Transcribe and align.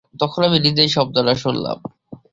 তখন 0.19 0.41
আমি 0.43 0.57
নিজেই 0.59 0.89
শব্দটা 0.89 1.33
শুনলাম। 1.35 1.77